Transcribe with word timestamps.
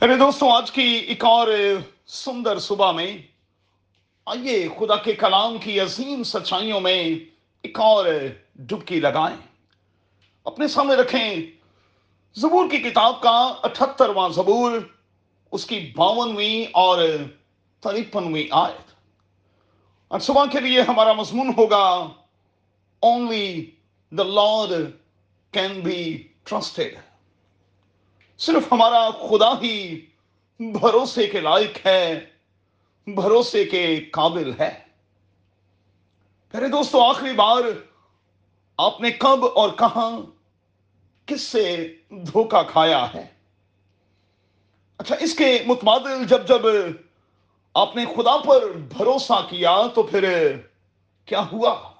میرے 0.00 0.16
دوستوں، 0.16 0.52
آج 0.52 0.70
کی 0.70 0.82
ایک 0.82 1.24
اور 1.24 1.48
سندر 2.06 2.58
صبح 2.58 2.92
میں، 2.92 3.18
آئیے 4.26 4.68
خدا 4.78 4.96
کے 4.96 5.12
کلام 5.12 5.58
کی 5.58 5.80
عظیم 5.80 6.22
سچائیوں 6.22 6.80
میں 6.80 7.14
ایک 7.62 7.80
اور 7.80 8.06
ڈبکی 8.54 9.00
لگائیں۔ 9.00 9.36
اپنے 10.44 10.68
سامنے 10.68 10.94
رکھیں، 10.94 11.36
زبور 12.34 12.70
کی 12.70 12.76
کتاب 12.76 13.20
کا 13.20 13.54
اٹھترواں 13.62 14.28
زبور، 14.28 14.72
اس 15.52 15.66
کی 15.66 15.92
باونویں 15.96 16.64
اور 16.72 16.98
تریپنویں 17.80 18.44
آیت۔ 18.50 18.90
آج 20.10 20.22
صبح 20.22 20.44
کے 20.52 20.60
لیے 20.60 20.80
ہمارا 20.80 21.12
مضمون 21.12 21.52
ہوگا 21.58 22.08
only 23.00 23.70
the 24.10 24.22
lord 24.22 24.90
can 25.50 25.80
be 25.80 26.28
trusted 26.44 27.07
صرف 28.38 28.72
ہمارا 28.72 29.10
خدا 29.10 29.60
ہی 29.62 30.06
بھروسے 30.60 31.26
کے 31.26 31.40
لائق 31.40 31.86
ہے، 31.86 32.26
بھروسے 33.06 33.64
کے 33.64 34.00
قابل 34.00 34.52
ہے۔ 34.60 34.78
میرے 36.54 36.68
دوستو، 36.68 37.02
آخری 37.02 37.32
بار 37.32 37.62
آپ 38.76 39.00
نے 39.00 39.10
کب 39.10 39.44
اور 39.54 39.70
کہاں 39.70 40.20
کس 41.26 41.40
سے 41.40 41.94
دھوکا 42.10 42.62
کھایا 42.62 43.06
ہے؟ 43.14 43.26
اچھا 44.98 45.14
اس 45.20 45.34
کے 45.34 45.62
متبادل 45.66 46.26
جب 46.26 46.48
جب 46.48 46.60
آپ 47.74 47.96
نے 47.96 48.04
خدا 48.04 48.36
پر 48.36 48.72
بھروسہ 48.72 49.46
کیا 49.50 49.82
تو 49.94 50.02
پھر 50.02 50.56
کیا 51.26 51.42
ہوا؟ 51.52 51.90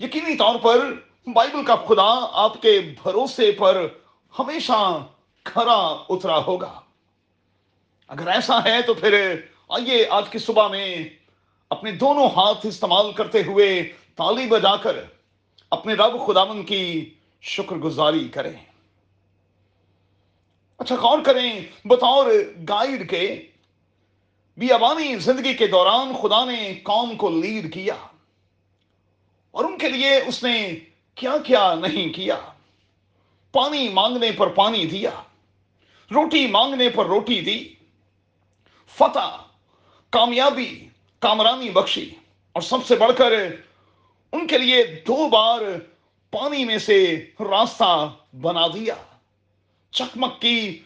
یقینی 0.00 0.36
طور 0.36 0.54
پر 0.62 0.78
بائبل 1.26 1.64
کا 1.64 1.76
خدا 1.76 2.26
آپ 2.32 2.62
کے 2.62 2.94
بھروسے 3.02 3.52
پر 3.52 3.88
ہمیشہ 4.38 5.06
کھرا 5.44 6.04
اترا 6.08 6.38
ہوگا۔ 6.38 6.80
اگر 8.08 8.28
ایسا 8.28 8.64
ہے 8.64 8.82
تو 8.82 8.94
پھر 8.94 9.40
آئیے 9.68 10.06
آج 10.10 10.28
کی 10.28 10.38
صبح 10.38 10.68
میں 10.68 11.08
اپنے 11.70 11.92
دونوں 11.92 12.26
ہاتھ 12.26 12.66
استعمال 12.66 13.12
کرتے 13.12 13.42
ہوئے 13.42 13.92
تالی 14.14 14.46
بجا 14.46 14.76
کر 14.76 14.96
اپنے 15.70 15.94
رب 15.94 16.26
خداون 16.26 16.64
کی 16.64 17.14
شکر 17.40 17.76
گزاری 17.76 18.28
کریں۔ 18.28 18.52
اچھا 20.78 20.94
غور 20.94 21.18
کریں، 21.24 21.60
بطور 21.84 22.26
گائیڈ 22.68 23.10
کے 23.10 23.46
بیابانی 24.56 25.16
زندگی 25.16 25.54
کے 25.54 25.66
دوران 25.66 26.12
خدا 26.22 26.44
نے 26.44 26.74
قوم 26.82 27.16
کو 27.16 27.30
لیڈ 27.30 27.74
کیا 27.74 27.94
اور 29.50 29.64
ان 29.64 29.78
کے 29.78 29.88
لیے 29.88 30.20
اس 30.26 30.44
نے 30.44 30.78
کیا 31.14 31.34
کیا 31.44 31.74
نہیں 31.74 32.12
کیا۔ 32.12 32.36
پانی 33.52 33.88
مانگنے 33.88 34.32
پر 34.32 34.46
پانی 34.46 34.86
دیا، 34.86 35.10
روٹی 36.10 36.46
مانگنے 36.46 36.88
پر 36.88 37.06
روٹی 37.06 37.40
دی، 37.40 37.68
فتح، 38.96 39.36
کامیابی، 40.10 40.88
کامرانی 41.18 41.70
بخشی۔ 41.70 42.10
اور 42.52 42.62
سب 42.62 42.86
سے 42.86 42.96
بڑھ 42.96 43.12
کر 43.18 43.32
ان 44.32 44.46
کے 44.46 44.58
لیے 44.58 44.84
دو 44.84 45.28
بار 45.28 45.60
پانی 46.30 46.64
میں 46.64 46.78
سے 46.78 47.26
راستہ 47.40 48.14
بنا 48.40 48.66
دیا۔ 48.66 48.94
چکمک 49.90 50.40
کی 50.40 50.82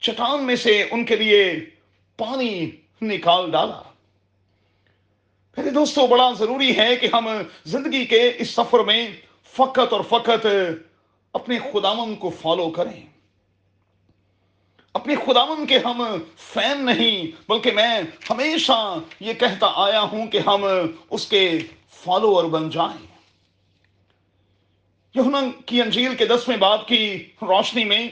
چٹان 0.00 0.44
میں 0.44 0.56
سے 0.56 0.86
ان 0.90 1.04
کے 1.04 1.16
لیے 1.16 1.54
پانی 2.16 2.70
نکال 3.02 3.50
ڈالا۔ 3.50 3.82
میرے 5.56 5.70
دوستو، 5.70 6.06
بڑا 6.06 6.30
ضروری 6.38 6.76
ہے 6.76 6.96
کہ 6.96 7.08
ہم 7.12 7.28
زندگی 7.64 8.04
کے 8.04 8.32
اس 8.38 8.50
سفر 8.50 8.78
میں 8.78 9.08
فقط 9.52 9.92
اور 9.92 10.00
فقط 10.08 10.46
اپنے 11.34 11.58
خداون 11.58 12.16
کو 12.16 12.30
فالو 12.30 12.70
کریں۔ 12.70 13.06
اپنے 14.92 15.14
خداون 15.26 15.66
کے 15.66 15.78
ہم 15.78 16.18
فین 16.36 16.86
نہیں، 16.86 17.50
بلکہ 17.50 17.70
میں 17.70 18.00
ہمیشہ 18.30 18.98
یہ 19.20 19.34
کہتا 19.34 19.72
آیا 19.74 20.00
ہوں 20.00 20.26
کہ 20.26 20.40
ہم 20.46 20.64
اس 21.10 21.26
کے 21.26 21.58
فالوور 21.90 22.44
بن 22.44 22.70
جائیں۔ 22.70 23.06
یہاں 25.14 25.42
کی 25.66 25.82
انجیل 25.82 26.14
کے 26.16 26.26
دسویں 26.26 26.56
باب 26.56 26.88
کی 26.88 27.32
روشنی 27.42 27.84
میں 27.84 28.08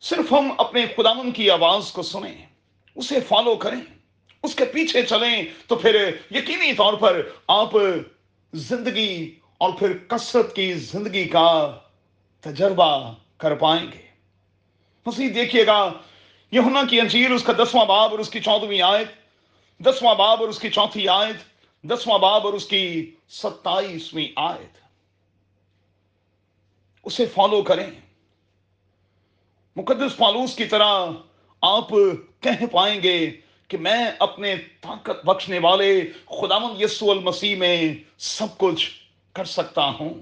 صرف 0.00 0.32
ہم 0.32 0.52
اپنے 0.58 0.86
خداون 0.96 1.30
کی 1.30 1.50
آواز 1.50 1.92
کو 1.92 2.02
سنیں، 2.02 2.46
اسے 2.94 3.20
فالو 3.20 3.54
کریں، 3.54 3.80
اس 4.42 4.54
کے 4.54 4.64
پیچھے 4.64 5.02
چلیں 5.02 5.42
تو 5.66 5.76
پھر 5.76 6.16
یقینی 6.30 6.72
طور 6.72 6.94
پر 6.94 7.22
آپ 7.48 7.70
زندگی 8.52 9.34
اور 9.58 9.72
پھر 9.78 9.98
کثرت 9.98 10.56
کی 10.56 10.72
زندگی 10.72 11.24
کا 11.24 11.78
تجربہ 12.40 13.14
کر 13.36 13.54
پائیں 13.54 13.92
گے۔ 13.92 14.06
مزید 15.06 15.34
دیکھیے 15.34 15.66
گا 15.66 15.92
یہاں 16.50 16.82
کی 16.90 17.00
انجیل، 17.00 17.32
اس 17.32 17.42
کا 17.42 17.52
دسواں 17.52 17.86
باب 17.86 18.10
اور 18.10 18.18
اس 18.18 18.30
کی 18.30 18.40
چودہویں 18.40 18.82
آیت، 18.82 19.08
دسواں 19.82 20.14
باب 20.14 20.40
اور 20.40 20.48
اس 20.48 20.58
کی 20.58 20.70
چوتھی 20.70 21.08
آیت، 21.08 21.36
دسواں 21.84 22.18
باب 22.18 22.46
اور 22.46 22.54
اس 22.54 22.66
کی 22.66 23.14
ستائیسویں 23.28 24.28
آیت۔ 24.36 24.78
اسے 27.04 27.26
فالو 27.26 27.62
کریں۔ 27.62 27.90
مقدس 29.76 30.16
پالوس 30.16 30.56
کی 30.56 30.64
طرح 30.64 31.06
آپ 31.60 31.88
کہہ 32.40 32.66
پائیں 32.72 33.02
گے 33.02 33.40
کہ 33.68 33.78
میں 33.78 34.10
اپنے 34.18 34.54
طاقت 34.80 35.24
بخشنے 35.24 35.58
والے 35.58 36.00
خداون 36.26 36.80
یسو 36.80 37.10
المسیح 37.10 37.56
میں 37.56 37.94
سب 38.18 38.46
کچھ 38.58 39.05
کر 39.36 39.44
سکتا 39.44 39.84
ہوں۔ 39.84 40.14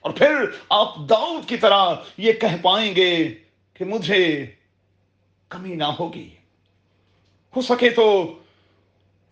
اور 0.00 0.10
پھر 0.10 0.34
آپ 0.68 0.96
داؤد 0.96 1.48
کی 1.48 1.56
طرح 1.56 1.94
یہ 2.16 2.32
کہہ 2.32 2.62
پائیں 2.62 2.96
گے 2.96 3.34
کہ 3.74 3.84
مجھے 3.84 4.46
کمی 5.48 5.74
نہ 5.74 5.84
ہوگی۔ 5.84 6.30
ہو 7.56 7.60
سکے 7.60 7.90
تو 7.90 8.38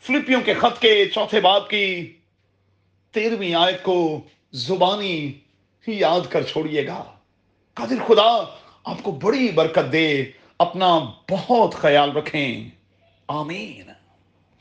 فلپیوں 0.01 0.41
کے 0.41 0.55
خط 0.55 0.81
کے 0.81 1.05
چوتھے 1.15 1.41
باب 1.41 1.71
کی 1.71 2.17
تیرہویں 3.11 3.55
آیت 3.55 3.83
کو 3.83 4.21
زبانی 4.53 5.33
ہی 5.89 5.99
یاد 5.99 6.21
کر 6.29 6.43
چھوڑیے 6.43 6.87
گا۔ 6.87 7.05
قادر 7.75 8.05
خدا، 8.07 8.57
آپ 8.85 9.03
کو 9.03 9.11
بڑی 9.11 9.51
برکت 9.53 9.93
دے، 9.93 10.25
اپنا 10.59 10.99
بہت 11.31 11.75
خیال 11.75 12.13
رکھیں۔ 12.13 12.71
آمین۔ 13.29 14.08